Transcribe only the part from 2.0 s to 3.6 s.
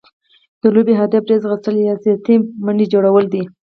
زیاتي منډي جوړول دي.